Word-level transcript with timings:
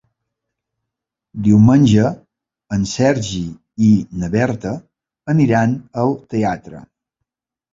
Diumenge 1.47 2.07
en 2.77 2.87
Sergi 2.93 3.43
i 3.91 3.91
na 4.23 4.31
Berta 4.37 4.75
aniran 5.35 5.77
al 6.07 6.19
teatre. 6.35 6.83